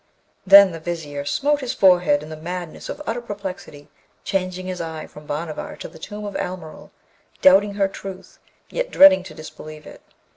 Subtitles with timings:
[0.47, 3.87] Then the Vizier smote his forehead in the madness of utter perplexity,
[4.23, 6.89] changing his eye from Bhanavar to the tomb of Almeryl,
[7.43, 8.39] doubting her truth,
[8.71, 10.01] yet dreading to disbelieve it.